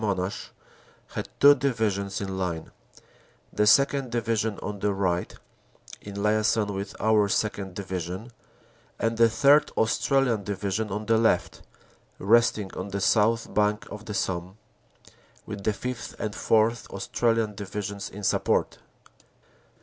Monash, 0.01 0.49
had 1.09 1.29
two 1.39 1.53
divisions 1.53 2.19
in 2.21 2.35
line, 2.35 2.71
the 3.53 3.67
2nd. 3.67 4.09
Division 4.09 4.57
on 4.57 4.79
the 4.79 4.91
right 4.91 5.35
in 6.01 6.15
liason 6.15 6.23
36 6.23 6.23
CANADA 6.23 6.39
S 6.39 6.53
HUNDRED 6.55 6.75
DAYS 6.75 6.75
with 6.75 7.01
our 7.01 7.27
2nd. 7.27 7.73
Division, 7.75 8.31
and 8.97 9.17
the 9.17 9.25
3rd. 9.25 9.71
Australian 9.77 10.43
Division 10.43 10.89
on 10.89 11.05
the 11.05 11.19
left, 11.19 11.61
resting 12.17 12.73
on 12.73 12.87
the 12.87 12.99
south 12.99 13.53
bank 13.53 13.85
of 13.91 14.05
the 14.05 14.15
Somme, 14.15 14.57
with 15.45 15.63
the 15.63 15.71
Sth. 15.71 16.19
and 16.19 16.33
4th. 16.33 16.89
Australian 16.89 17.53
Divisions 17.53 18.09
in 18.09 18.23
support. 18.23 18.79